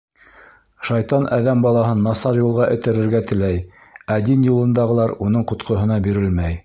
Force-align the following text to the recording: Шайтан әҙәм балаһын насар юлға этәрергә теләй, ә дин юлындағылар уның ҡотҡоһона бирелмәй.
Шайтан 0.87 1.27
әҙәм 1.35 1.59
балаһын 1.65 2.01
насар 2.07 2.39
юлға 2.41 2.69
этәрергә 2.77 3.21
теләй, 3.33 3.59
ә 4.17 4.21
дин 4.31 4.49
юлындағылар 4.51 5.15
уның 5.27 5.47
ҡотҡоһона 5.53 6.01
бирелмәй. 6.09 6.59